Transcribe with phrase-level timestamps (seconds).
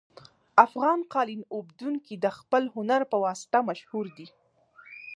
[0.65, 4.27] افغان قالین اوبدونکي د خپل هنر په واسطه مشهور دي